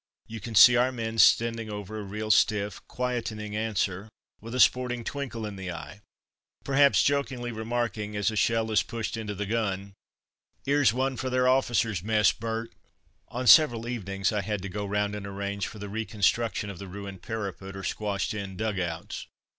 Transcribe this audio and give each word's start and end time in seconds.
You 0.25 0.39
can 0.39 0.55
see 0.55 0.75
our 0.77 0.91
men 0.91 1.19
sending 1.19 1.69
over 1.71 1.99
a 1.99 2.03
real 2.03 2.31
stiff, 2.31 2.81
quietening 2.87 3.55
answer, 3.55 4.09
with 4.39 4.55
a 4.55 4.59
sporting 4.59 5.03
twinkle 5.03 5.45
in 5.45 5.57
the 5.57 5.71
eye, 5.71 6.01
perhaps 6.63 7.03
jokingly 7.03 7.51
remarking, 7.51 8.15
as 8.15 8.31
a 8.31 8.35
shell 8.35 8.71
is 8.71 8.81
pushed 8.81 9.15
into 9.15 9.35
the 9.35 9.45
gun, 9.45 9.93
"'Ere's 10.65 10.91
one 10.91 11.17
for 11.17 11.29
their 11.29 11.47
Officers' 11.47 12.01
Mess, 12.01 12.31
Bert." 12.31 12.73
On 13.27 13.45
several 13.45 13.87
evenings 13.87 14.31
I 14.31 14.41
had 14.41 14.63
to 14.63 14.69
go 14.69 14.87
round 14.87 15.13
and 15.13 15.27
arrange 15.27 15.67
for 15.67 15.77
the 15.77 15.87
reconstruction 15.87 16.71
of 16.71 16.79
the 16.79 16.87
ruined 16.87 17.21
parapet 17.21 17.75
or 17.75 17.83
squashed 17.83 18.33
in 18.33 18.57
dug 18.57 18.79
outs. 18.79 19.27